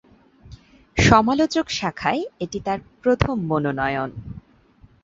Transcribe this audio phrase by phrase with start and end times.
[0.97, 4.09] সমালোচক শাখায় এটি তার প্রথম মনোনয়ন।